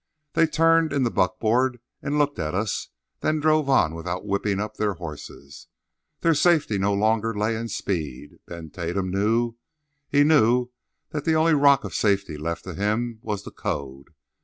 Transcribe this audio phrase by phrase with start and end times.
[0.33, 2.87] They turned in the buckboard and looked at us;
[3.19, 5.67] then drove on without whipping up their horses.
[6.21, 8.39] Their safety no longer lay in speed.
[8.47, 9.57] Ben Tatum knew.
[10.09, 10.69] He knew
[11.11, 14.09] that the only rock of safety left to him was the code.